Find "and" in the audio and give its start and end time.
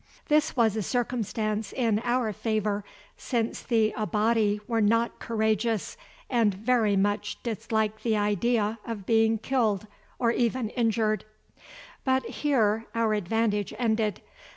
6.27-6.55